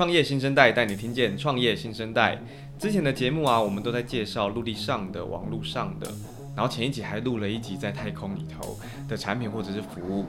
[0.00, 2.38] 创业新生代带你听见创业新生代。
[2.78, 6.10] 之前的节目啊，我们都在介绍陆地上的、网络上的，
[6.56, 10.24] 然后前一集还录了一集在太空里头的产品或者是服务。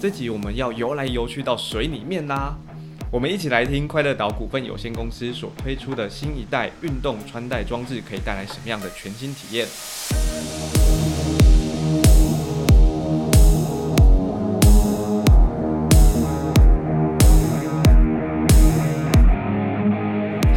[0.00, 2.58] 这集我们要游来游去到水里面啦。
[3.12, 9.68] 我们一起来听快乐岛股份有限公司所推出的新一代运动穿戴装置，可以带来什么样的全新体验。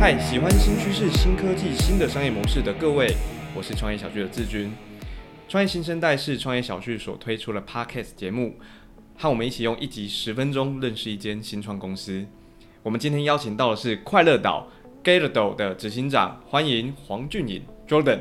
[0.06, 3.12] 嗨，喜欢新趋势、新科技、新的商业模式的各位，
[3.56, 4.72] 我是创业小聚的志军。
[5.50, 8.54] 创业新生代是创业小聚所推出的 Podcast 节目，
[9.18, 12.24] 和我们一起用一集十分钟认识一间新创公司。
[12.84, 14.68] 我们今天邀请到的是快乐岛
[15.04, 18.20] g a t e d o 的执行长，欢迎黄俊颖 Jordan。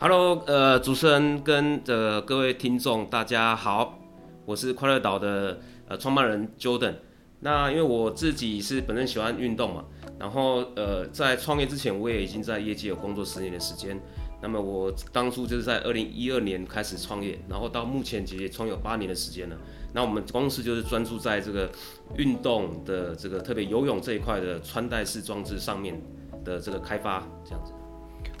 [0.00, 4.00] Hello，呃，主持人跟呃各位听众大家好，
[4.44, 6.94] 我是快乐岛的呃创办人 Jordan。
[7.38, 9.84] 那因为我自己是本身喜欢运动嘛。
[10.18, 14.00] 然后，呃，在创业之前，我也已经在业界有工作十年的时间。
[14.40, 19.56] 那么，我当初就是在二零一二年开始创业，然后到目前其实创有八年的时间了。
[19.92, 21.70] 那我们公司就是专注在这个
[22.16, 26.00] 运动的这个特别游泳这一块的穿戴式装置上面
[26.44, 27.72] 的这个开发，这样子。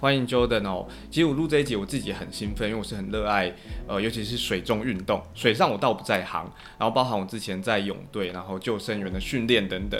[0.00, 3.50] 欢迎 Jordan 哦，其实我录这一集我自己很兴奋，因为我是很热爱，
[3.86, 5.22] 呃，尤其是水中运动。
[5.34, 6.44] 水上我倒不在行，
[6.78, 9.98] 然后包含我之前在泳队，然后救生员的训练等等。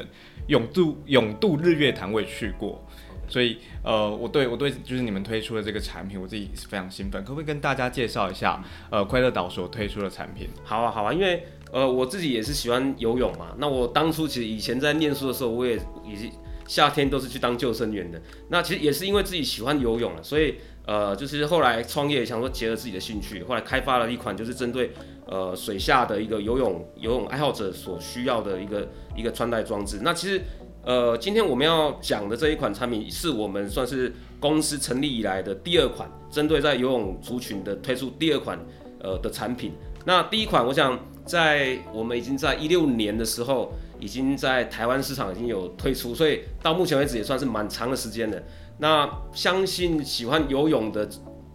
[0.49, 2.85] 泳渡泳渡日月潭我也去过，
[3.27, 7.25] 所以呃，我对我对就是你们推出的这个产品，我自己是非常兴奋。
[7.25, 10.49] 可不可以跟大家介绍一下，呃，快乐岛所推出的产品？
[10.65, 13.55] 好啊，好啊，因为呃，我自己也是喜欢游泳嘛。
[13.57, 16.31] 那我当初其实以前在念书的时候，我也已经。
[16.67, 20.55] 夏天都是去当救生员的，那其实也是因为自己喜欢游泳了，所以
[20.87, 24.93] 呃，就是后来创业想说结合自己的兴趣，后来开发了一款就是针对
[25.27, 30.01] 呃水下的一个游泳游泳爱好者所需要的一个一个穿戴装置。
[30.03, 30.41] 那其实
[30.83, 38.59] 呃，今天我们要讲的这一款产品是我们算是公司成立以来的第二款针对在游泳族群的推出第二款
[39.01, 39.73] 呃的产品。
[40.07, 43.71] 那第一款，我想在我们已经在一六年的时候。
[43.99, 48.43] 已经在台湾市场已经有推出，所以到目前为止也算是蛮长的时间了。
[48.79, 51.09] 那相信喜欢游泳的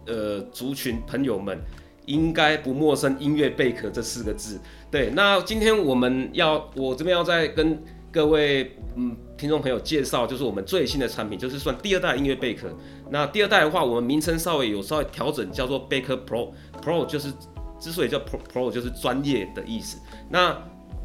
[0.06, 1.60] 呃族群朋友们
[2.06, 4.58] 应该不陌生“音乐贝壳”这四个字。
[4.90, 7.78] 对，那今天我们要我这边要再跟
[8.10, 12.74] 各位嗯听众朋友介绍，就是我们最新的产品，就是算第二代音乐贝壳。
[13.10, 16.52] 那第二代的话，我们名称稍微有稍微调整，叫做贝壳 Pro。
[16.82, 17.30] Pro 就是
[17.78, 19.98] 之所以叫 Pro Pro 就是专业的意思。
[20.30, 20.56] 那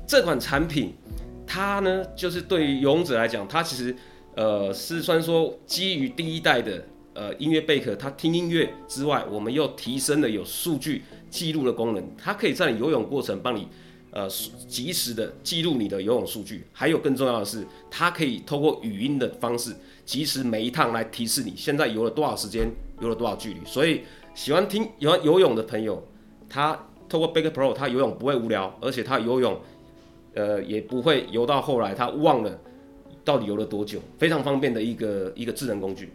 [0.07, 0.95] 这款产品。
[1.47, 3.95] 它呢，就是对于游泳者来讲，它其实，
[4.35, 13.67] 呃，是算说基于第一代的呃音乐贝壳，它听音乐之外，我们又提升了有数据记录的功能，它可以在你游泳过程帮你，
[14.11, 14.27] 呃，
[14.67, 22.69] 及时的记录你的游泳数据，还有更重要的是，它可以透过语音的方式，及时每一趟来提示你现在游了多少时间，
[22.99, 23.59] 游了多少距离。
[23.65, 24.01] 所以
[24.33, 26.05] 喜欢听喜欢游泳的朋友，
[26.49, 29.57] 他透过贝壳 Pro，他游泳不会无聊，而且他游泳。
[30.35, 32.59] 呃，也不会游到后来，他忘了
[33.23, 36.13] 到底游了多久，非常方便的一个一个智能工具。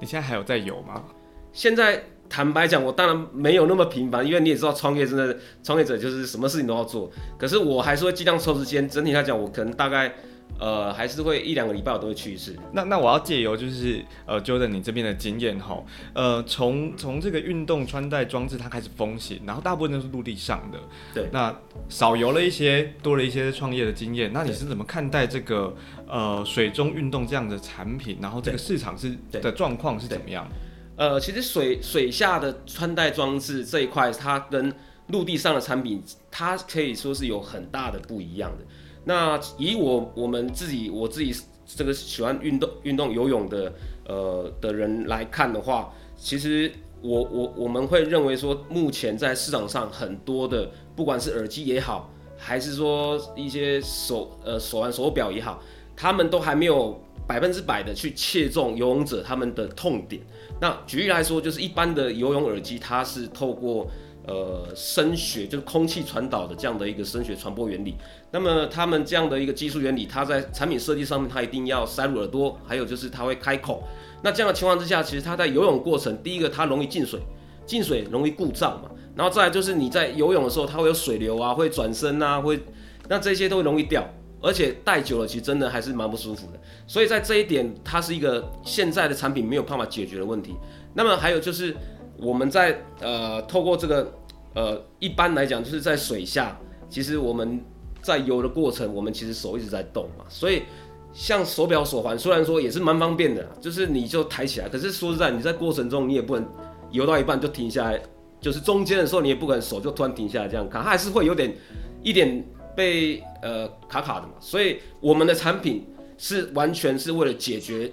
[0.00, 1.04] 你现在还有在游吗？
[1.52, 7.10] 现在坦白讲，我当然没有那么频繁，因为你也知道，创业真的创业者就是什么事情都要做。
[7.38, 8.88] 可是我还是会尽量抽时间。
[8.88, 10.12] 整体来讲，我可能大概。
[10.58, 12.56] 呃，还是会一两个礼拜我都会去一次。
[12.72, 15.82] 那那我要借由就是呃，Jordan 你这边的经验哈，
[16.14, 20.78] 呃，从从这个运动穿戴装置它开始风行，然后大部分都是陆地上的。
[21.14, 21.28] 对。
[21.32, 21.54] 那
[21.88, 24.32] 少游了一些，多了一些创业的经验。
[24.32, 25.74] 那你是怎么看待这个
[26.08, 28.18] 呃水中运动这样的产品？
[28.20, 30.48] 然后这个市场是的状况是怎么样？
[30.96, 34.74] 呃，其实水水下的穿戴装置这一块，它跟
[35.06, 38.64] 陆地上的产品，它可以说是有很大的不一样的。
[39.08, 43.72] 那以我我们自己我自己这个喜欢运动运动游泳的
[44.06, 46.70] 呃的人来看的话，其实
[47.00, 55.62] 我我我们会认为说，目前在市场上很多的不管是耳机也好，还是说一些手呃手环手表也好，
[55.96, 60.20] 他们都还没有百分之百的去切中游泳者他们的痛点。
[60.60, 63.88] 那举例来说，就是一般的游泳耳机，它是透过
[64.28, 67.94] 呃，声学就是空气传导的这样的一个声学传播原理。
[68.30, 73.82] 那么他们这样的一个技术原理，它在产品设计上面，它一定要塞入耳朵，还有就是它会开口。
[74.22, 77.18] 那这样的情况之下，其实它在游泳过程，第一个它容易进水，
[77.64, 78.90] 进水容易故障嘛。
[79.16, 82.60] 然后再来就是你在游泳的时候，它会有水流啊，会转身啊，会，
[83.08, 84.06] 那这些都会容易掉，
[84.42, 86.60] 而且戴久了，其实真的还是蛮不舒服的。
[86.86, 90.54] 所以在这一点，它是一个现在的产品没有办法解决的问题。
[90.92, 91.74] 那么还有就是。
[92.20, 94.12] 我们在呃透过这个
[94.58, 96.58] 呃一般来讲就是在水下，
[96.90, 97.64] 其实我们
[98.02, 100.64] 在游的过程，我们其实手一直在动嘛，所以
[101.12, 106.44] 像手表手环，虽然说也是蛮方便的，就是你就抬起来，可是说实在，你在过程中你也不能
[106.90, 108.02] 游到一半就停下来，
[108.40, 111.54] 就是中间的时候你也不可能手就突然停下来这样看，它还是会有点
[112.02, 112.44] 一点
[112.74, 114.32] 被呃卡卡的嘛。
[114.40, 117.92] 所以我们的产品是完全是为了解决。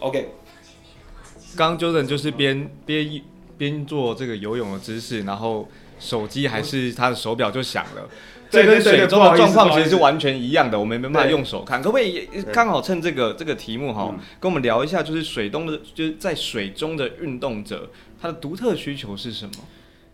[0.00, 0.28] OK，
[1.56, 3.22] 刚刚 Jordan 就是边边
[3.58, 5.68] 边做这个游泳的姿势，然后
[5.98, 8.08] 手机还是他的手表就响了。
[8.50, 11.82] 这跟水中的状况其实是完全一样的，我们没办法用手看。
[11.82, 19.52] 可不可以刚好趁这个这个题目哈，跟我们聊一下，就是水中的就是在水中的运动者，他的独特需求是什么？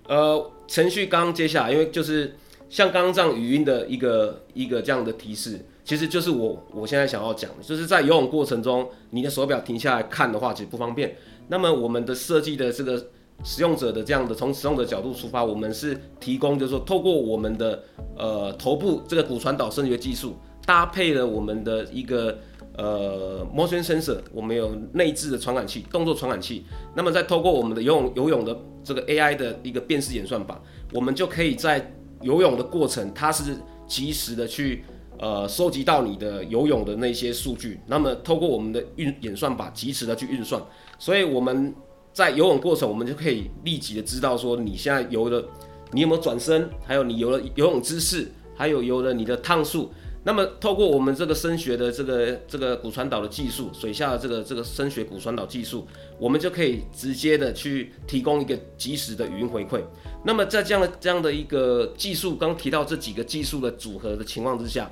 [0.08, 2.37] 呃，程序刚刚接下来，因为就是
[2.69, 5.64] 像刚刚这样语音的一个一个这样的提示。
[5.85, 11.14] 其实就是我我现在想要讲的，就是在游泳过程中，你的手表停下来看的话，其实不方便。
[11.49, 13.11] 那么我们的设计的这个
[13.42, 17.82] 使用者的这样的从使用者角度出发，我们是提供，就是说透过我们的
[18.16, 22.38] 呃头部这个骨传导声学技术，搭配了我们的一个
[22.76, 26.64] 呃 motion sensor，我们有内置的传感器，动作传感器。
[26.94, 30.60] 那么再透过我们的游泳游泳的这个 AI 的一个辨识演算法，
[30.92, 33.56] 我们就可以在游泳的过程，它是
[33.87, 34.84] 及时的去。
[35.16, 40.60] 呃，收集到你的游泳的那些数据，那么透过我们的运演算法，及时的去运算，
[40.98, 41.72] 所以我们
[42.14, 45.44] 在游泳过程，我们就可以立即的知道说你现在游的，
[45.90, 49.93] 你有没有转身，还有你游的游泳姿势，还有游的你的趟数。
[50.26, 55.87] 那么透过我们这个声学的这个这个骨传导的技术，水下的这个这个声学骨传导技术，
[56.19, 59.82] 我们就可以直接的去提供一个及时的语音回馈。
[60.25, 64.90] 那么在这样的这样的一个技术，刚提到这几个技术的组合的情况之下，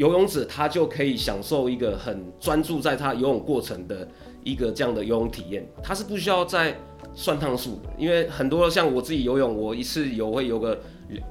[0.00, 4.08] 游泳者他就可以享受一个很专注在他游泳过程的
[4.42, 5.70] 一个这样的游泳体验。
[5.82, 6.74] 他是不需要再
[7.12, 10.80] 算趟数的，因为很多像我自己游泳，我一次游会游个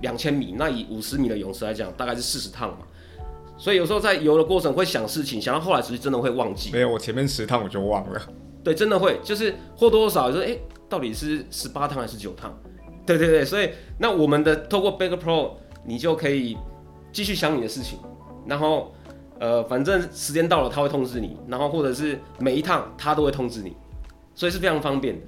[0.01, 2.85] 两千米，那以五十米的泳池来讲，大概是四十趟嘛。
[3.57, 6.69] 所以有时候在游的过程会想事情，想到后来其实真的会忘记。
[6.71, 8.21] 没有，我前面十趟我就忘了。
[8.63, 12.55] 对，真的会，就是或多或少说，哎、欸，到底是十八趟还是九趟？
[13.03, 16.55] 对对对，所以那我们的透过 Backup Pro，你就可以
[17.11, 17.97] 继续想你的事情，
[18.45, 18.93] 然后
[19.39, 23.75] 呃，反正时间到了他会通知你，然后或者是每一趟他都会通知你，
[24.35, 25.21] 所以是非常方便的。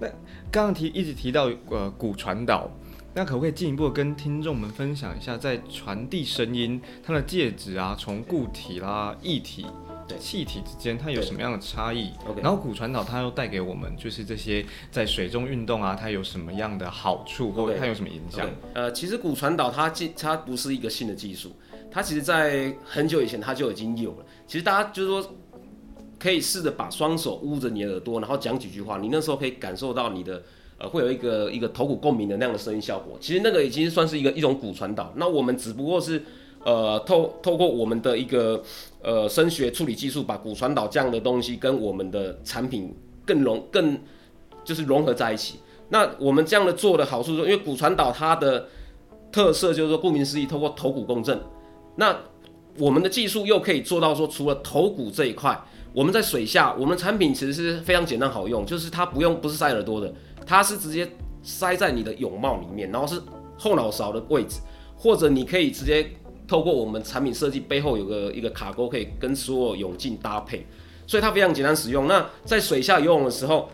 [0.00, 0.08] 那
[0.50, 2.70] 刚刚提一直提到呃骨传导。
[3.14, 9.66] 那可不可以进一步跟听众们分享一下，在传递声音它的介质啊，从固体啦、液体、
[10.08, 21.52] 对气体之间，它有什么样的差异然后骨传导它又带给我们就是这些在水中运动啊，它有什么样的好处或者它有什么影响.呃，其实骨传导它技它不是一个新的技术，
[21.92, 24.24] 它其实在很久以前它就已经有了。
[24.46, 25.34] 其实大家就是说
[26.18, 30.42] 可以试着把双手捂着你的耳朵，然后讲几句话，你那时候可以感受到你的。
[30.78, 35.12] 呃，会有一个一个头骨共鸣的那样的声音效果，其实那个已经算是一个一种骨传导。
[35.14, 36.20] 那我们只不过是，
[36.64, 38.60] 呃，透透过我们的一个
[39.00, 42.92] 呃声学处理技术，把骨传导这样的东西跟我们的产品
[43.24, 43.96] 更融更
[44.64, 45.60] 就是融合在一起。
[45.90, 48.66] 那我们这样的做的好处说，因为骨传导它的
[49.30, 51.40] 特色就是说，顾名思义，透过头骨共振。
[51.96, 52.16] 那
[52.78, 55.58] 我们的技术又可以做到说，除了头骨这一块，
[55.92, 60.12] 我们在水下，我们的产品其实是非常简单好用，就是它不用不是塞耳朵的。
[60.46, 61.08] 它是直接
[61.42, 63.20] 塞在你的泳帽里面，然后是
[63.58, 64.60] 后脑勺的位置，
[64.96, 66.10] 或者你可以直接
[66.48, 70.66] 透过我们产品设计背后有个一个卡钩，可以跟所有泳镜搭配，
[71.06, 72.08] 所以它非常简单使用。
[72.08, 73.68] 那在水下游泳的时候，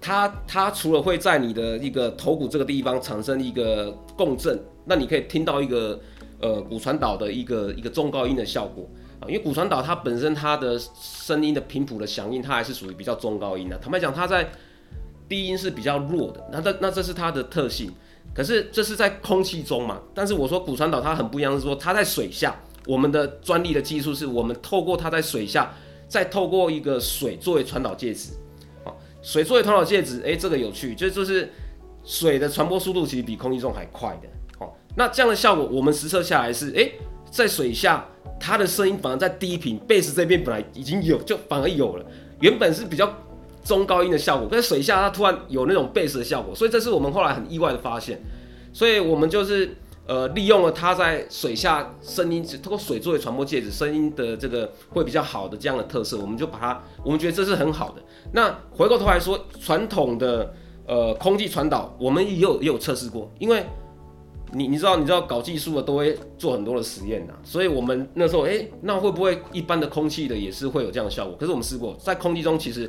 [0.00, 5.98] 它它除了会在你的一个头骨这个地方产生一个共振，那你可以听到一个
[6.42, 8.86] 呃骨传导的一个一个中高音的效果
[9.20, 13.78] 啊，因为骨传导它本身它的声音的频谱的响应，它还是属于比较中高音的。
[13.78, 14.50] 坦白讲，它在
[15.28, 17.90] 低音是比较弱的，那这那这是它的特性，
[18.34, 20.02] 可是这是在空气中嘛？
[20.12, 22.54] 但是我说骨传导它很不一样，是说它在水下，
[22.86, 25.72] 我们的专利的技术是我们透过它在水下，
[26.06, 28.32] 再透过一个水作为传导介质，
[28.84, 31.50] 啊，水作为传导介质，哎，这个有趣，就就是
[32.04, 34.28] 水的传播速度其实比空气中还快的，
[34.96, 36.90] 那这样的效果我们实测下来是，哎，
[37.30, 38.04] 在水下
[38.38, 42.06] 它的声音反而在低频，贝斯这边本来已经有，就反而有了，
[42.40, 43.12] 原本是比较。
[43.64, 48.20] 中高音的效果，在水下它突然有那种贝斯的效果，所以这是我们后来很意外的发现。
[48.72, 58.02] 所以我们就是呃利用了它在水下声音，通过水作为传播介质，声音的这个会比较好的这样的特色，我们就把它，我们觉得这是很好的。
[58.32, 60.52] 那回过头来说，传统的
[60.88, 63.64] 呃空气传导，我们也有也有测试过，因为
[64.54, 71.36] 你你知道你知道搞技术的都会做很多的实验呐，所以我们那时候哎、欸，那会不会一般的空气的也是会有这样的效果？
[71.38, 72.88] 可是我们试过，在空气中其实。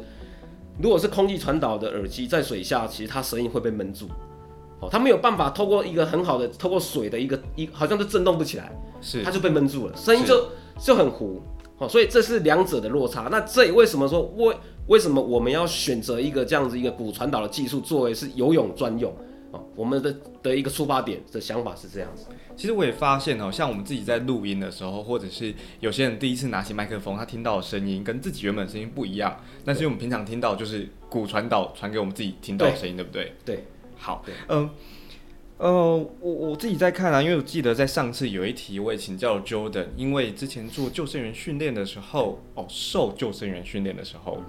[0.82, 4.08] 如果是空气传导的耳机在水下，其实它声音会被闷住，
[4.80, 10.48] 哦，它没有办法透过一个很好的透过水的一个一好像是震动不起来，是它就被闷住了，声音就
[10.80, 11.40] 就很糊。
[11.78, 13.28] 哦，所以这是两者的落差。
[13.30, 14.56] 那这也为什么说为
[14.88, 19.14] 为什么我们要选择一个这样子一个骨传导的技术作为是游泳专用？
[19.54, 22.26] 哦，我们的的一个出发点的想法是这样子。
[22.58, 29.40] 其实我也发现哦，像我们自己在录音的时候，或者是有些人第一次拿起麦克风，他听到的声音跟自己原本的声音不一样。
[29.64, 33.34] 但是我们平常听到就是骨传导传给我们自己听到的声音，对，对不对？
[33.46, 33.64] 对，
[33.96, 34.70] 好，嗯。
[35.58, 44.42] 呃呃，我我自己在看啊，因为我记得在上次有一题我也请教了 Jordan，因为之前做救生员训练的时候，哦，受救生员训练的时候，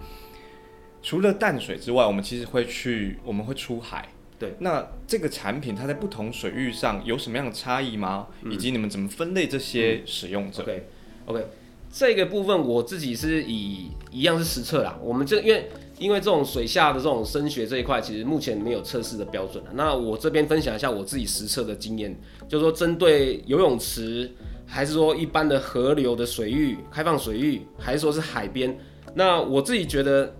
[1.02, 4.08] 除了淡水之外，我们其实会去，我们会出海。
[4.38, 8.26] 对，那这个产品它在不同水域上有什么样的差异吗？
[8.42, 10.62] 嗯、以及你们怎么分类这些使用者？
[10.62, 10.88] 对、
[11.26, 11.46] 嗯、，OK，
[11.92, 15.70] 这个部分我自己是以一样是实测啦，我们这因为。
[15.96, 19.62] 因为这种水下的这种声学这一块，其实目前没有测试的标准。
[19.74, 22.12] 那我这边分享一下我自己实测的经验，
[22.48, 24.28] 就是说针对游泳池，
[24.66, 28.76] 还是说一般的河流的水域、开放水域，还是说是海边，
[29.14, 30.34] 那我自己觉得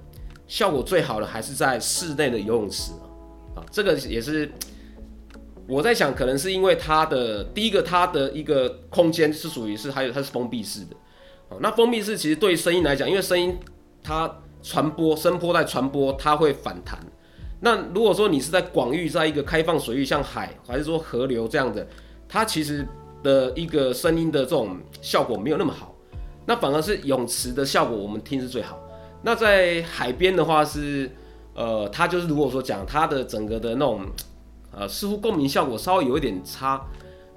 [0.48, 2.90] 效果最好的还是在室内的游泳池
[3.54, 3.64] 啊。
[3.70, 4.50] 这个也是
[5.66, 10.96] 我在想，可能是因为它的第一个，它的一个空间是属于是还有它是封闭式的。
[11.48, 13.56] 哦那封闭式其实对声音来讲，因为声音
[14.02, 14.40] 它。
[14.66, 16.98] 传播声波在传播，它会反弹。
[17.60, 21.86] 那如果说你是在广域，在一个开放水域，像海还是说河流这样的，
[22.26, 22.88] 它其实
[23.22, 25.94] 的一个声音的这种效果没有那么好。
[26.46, 28.80] 那反而是泳池的效果，我们听是最好。
[29.22, 31.10] 那在海边的话是，
[31.54, 34.02] 呃，它就是如果说讲它的整个的那种，
[34.72, 36.80] 呃，似乎共鸣效果稍微有一点差。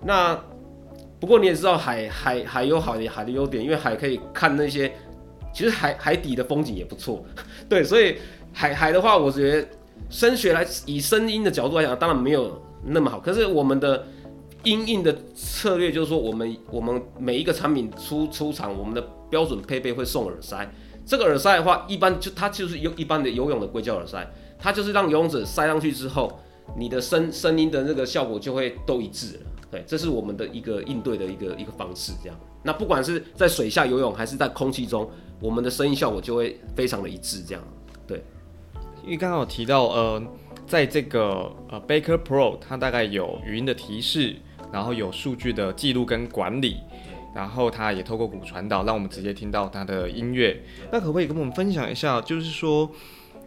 [0.03, 0.39] 那
[1.19, 4.91] 不过你也知道海，海海有好的海的优点，因为海可以看那些。
[5.53, 7.25] 其实海海底的风景也不错，
[7.67, 8.17] 对，所以
[8.53, 9.67] 海海的话，我觉得
[10.07, 13.19] 声学来以声音的角度来讲，当然没有那么好。
[13.19, 14.05] 可是我们的
[14.63, 20.69] 音印的策略就是说，我们我们每一个产品出出厂，我们的标准配备会送耳塞。
[21.07, 26.37] 这个耳塞的话，一般就它就是游一般的游泳的硅胶耳塞，它就是让游泳者塞上去之后，
[26.77, 29.39] 你的声声音的那个效果就会都一致了。
[29.71, 32.37] 对，这是我们的一个应对的一个一个方式，这样。
[32.61, 35.09] 那不管是在水下游泳还是在空气中，
[35.39, 37.63] 我们的声音效果就会非常的一致，这样。
[38.05, 38.21] 对，
[39.03, 40.21] 因为刚刚有提到，呃，
[40.65, 44.35] 在这个呃 Baker Pro，它大概有语音的提示，
[44.73, 46.77] 然后有数据的记录跟管理，
[47.37, 50.59] 然后他也透过骨传导，让我们直接听到他的音乐。
[50.91, 52.89] 那可不可以跟我们分享一下，就是说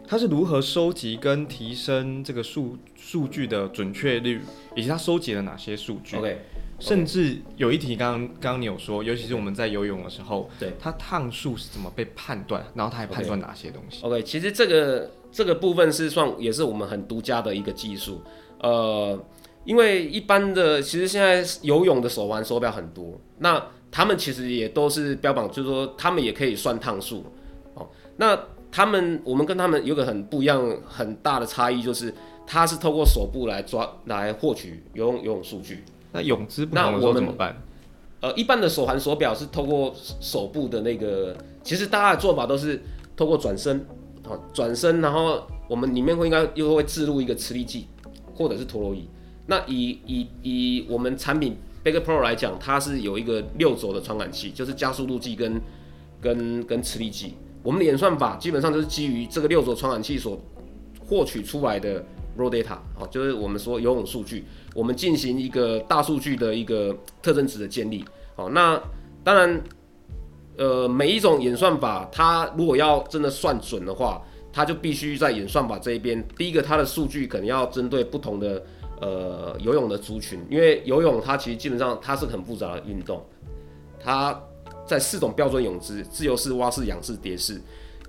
[0.07, 4.39] 他是如何收集跟提升这个数数据的准确率，
[4.77, 6.39] 以及他收集了哪些数据？OK。
[6.79, 18.23] 甚至有一题，刚刚刚刚你有说，尤其是我们在游泳的时候，对，它趟数是怎么被判断，然后它还判断哪些东西？OK，, 其实这个这个部分是算也是我们很独家的一个技术，
[18.61, 19.15] 呃，
[19.63, 27.25] 因为一般的其实现在游泳的手环手表很多，那他们其实也都是标榜，就是说他们也可以算趟数，
[27.73, 28.39] 哦，那
[28.71, 32.13] 他们我们跟他们有个很不一样很大的差异，就是
[32.47, 35.83] 它是透过手部来抓来获取游泳游泳数据。
[36.13, 37.61] 那泳姿不同的时候怎么办？
[38.21, 42.81] 呃，一般的手环手表是透过手部的那个，其实大家的做法都是
[43.15, 43.85] 透过转身，
[44.27, 47.87] 哦转身，然后我们里面会应该又会置入一个磁力计
[48.35, 49.09] 或者是陀螺仪。
[49.47, 55.61] 那以以以我们产品 Baker Pro 来讲，它是有一个六轴的传感器，就是加速度计跟
[56.21, 57.35] 跟跟磁力计。
[57.63, 60.39] 我们的演算法基本上就是基于这个六轴传感器所
[61.05, 62.03] 获取出来的
[62.37, 64.45] raw data，好，就是我们说游泳数据。
[64.73, 68.81] 我们进行一个大数据的一个特征值的建立，好，那
[69.21, 69.61] 当然，
[70.57, 74.21] 呃，每一种演算法，它如果要真的算准的话，
[74.53, 78.63] 它就必须在演算法这一边，第一个它的数据可能要针对不同的
[79.01, 83.21] 呃游泳的族群，因为游泳它其实基本上它是很复杂的运动，
[83.99, 84.39] 它
[84.87, 87.61] 在四种标准泳姿：自由式、蛙式、仰式、蝶式。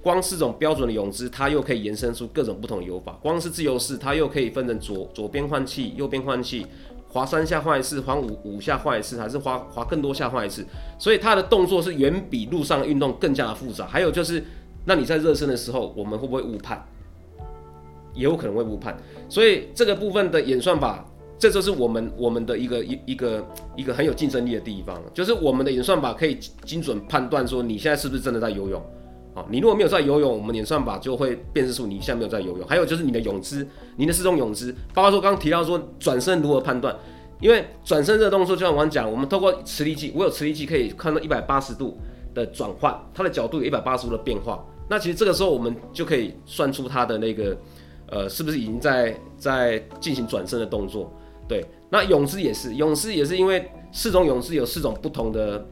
[0.02, 3.16] 光是种标准的泳姿，它又可以延伸出各种不同的游法。
[3.22, 6.66] 光是自由式，它又可以分成左左边换气、右边换气，
[7.08, 10.66] 划三下换一次，划五五下换一次，还是划划更多下换一次。
[10.98, 13.86] 所以它的动作是远比陆上运动更加的复杂。
[13.86, 14.42] 还有就是，
[14.86, 16.84] 那你在热身的时候，我们会不会误判？
[18.14, 18.96] 也有可能会误判。
[19.28, 21.04] 所以这个部分的演算法，
[21.38, 23.44] 这就是我们我们的一个一一个
[23.76, 28.82] 一个很有竞争力的地方，就是我们的演算法可以精准判断说你现在是不是真的在游泳。
[29.34, 32.68] 好，你如果没有在游泳，我们演算法就会辨识出你现在没有在游泳。
[32.68, 33.66] 还有就是你的泳姿，
[33.96, 36.94] 你的四种泳姿，包括说刚刚提到说转身如何判断，
[37.40, 41.96] 因为转身这个动作就像我刚讲，我们透过磁力计，我有磁力计可以看到一百八十度
[42.34, 44.62] 的转换，它的角度有一百八十度的变化。
[44.86, 47.56] 那其实这个时候我们就可以算出它的那个
[48.12, 51.10] 呃，是不是已经在在进行转身的动作？
[51.48, 55.66] 对，那泳姿也是，泳姿也是因为四种泳姿有四种不同的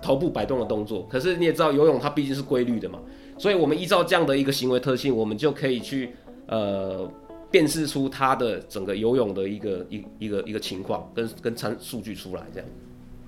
[0.00, 2.98] 头部摆动的动作，可是你也知道游泳它毕竟是规律的嘛，
[3.36, 6.14] 所以我们依照这样的一个行为特性，我们就可以去
[6.46, 7.06] 呃
[7.50, 12.68] 辨识出它的整个游泳的一个一一个一个情况跟跟参数据出来这样。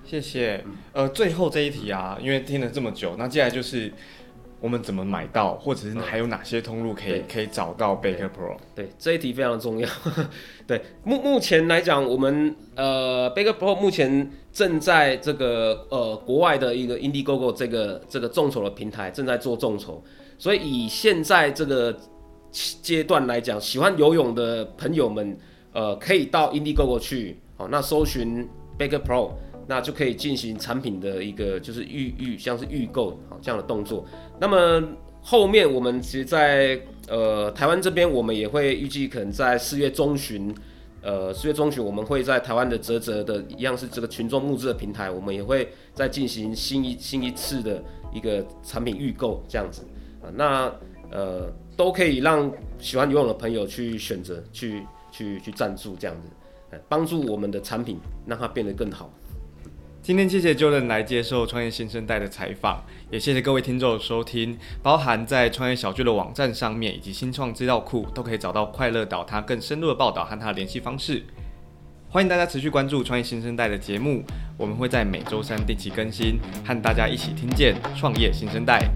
[0.03, 0.63] 谢谢。
[0.91, 3.93] 呃，最后这一题啊，因为听了这么久，那接下来就是。
[4.59, 8.57] 我们怎么买到，或者是还有哪些通路可以可以找到 Baker Pro？
[8.73, 9.87] 对，这一题非常重要。
[10.65, 20.01] 对，目目前来讲，我们呃 Baker Pro 目前正在这个呃国外的一个 Indiegogo 这个这个众筹的平台正在做众筹，
[20.37, 21.95] 所以以现在这个
[22.51, 25.37] 阶段来讲，喜欢游泳的朋友们
[25.73, 29.31] 呃可以到 Indiegogo 去，好，那搜寻 Baker Pro。
[29.67, 34.05] 那就可以进行产品的一个就是预预像是预购好这样的动作。
[34.39, 34.83] 那么
[35.21, 40.53] 后面我们其实在呃台湾这边，我们也会预计可能在四月中旬，
[41.01, 49.81] 呃四月中旬我们会在台湾的泽泽的一样是这个群众募资的平台，我们也会再进行新一新一次的一个产品预购这样子
[50.21, 50.29] 啊。
[50.35, 50.71] 那
[51.11, 56.27] 呃都可以让喜欢游泳的朋友去选择去去去赞助这样子，
[56.87, 59.11] 帮助我们的产品让它变得更好。
[60.05, 64.55] 今天谢谢邱任来接受创业新生代的采访，也谢谢各位听众的收听。
[64.83, 71.23] 包含在创业小聚的网站上面以及新创资料库都可以找到快乐岛他更深入的报道和他的联系方式。
[72.07, 74.23] 欢迎大家持续关注创业新生代的节目，
[74.59, 78.87] 我们会在每周三定期更新，和大家一起听见创业新生代。